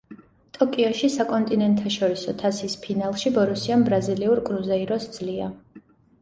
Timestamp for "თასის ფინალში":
2.43-3.33